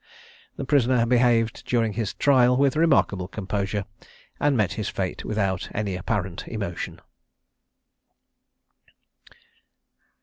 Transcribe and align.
The 0.55 0.65
prisoner 0.65 1.05
behaved 1.05 1.61
during 1.67 1.93
his 1.93 2.15
trial 2.15 2.57
with 2.57 2.75
remarkable 2.75 3.27
composure, 3.27 3.85
and 4.39 4.57
met 4.57 4.73
his 4.73 4.89
fate 4.89 5.23
without 5.23 5.69
any 5.75 5.95
apparent 5.95 6.47
emotion. 6.47 6.99